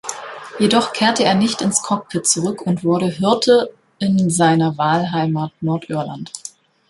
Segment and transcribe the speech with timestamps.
[0.57, 3.69] Jedoch kehrte er nicht ins Cockpit zurück und wurde Hirte
[3.99, 6.31] in seiner Wahlheimat Nordirland.